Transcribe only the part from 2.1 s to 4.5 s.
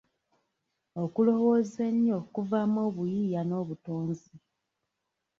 kuvaamu obuyiiya n'obutonzi.